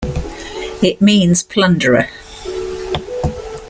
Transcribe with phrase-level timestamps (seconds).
[0.81, 2.09] It means 'plunderer'.